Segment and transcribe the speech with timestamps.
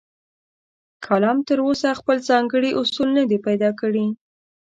[1.05, 4.05] کالم تراوسه خپل ځانګړي اصول نه دي پیدا کړي.